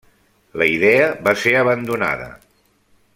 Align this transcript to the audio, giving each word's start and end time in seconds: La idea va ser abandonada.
La 0.61 0.67
idea 0.77 1.11
va 1.27 1.35
ser 1.43 1.55
abandonada. 1.59 2.31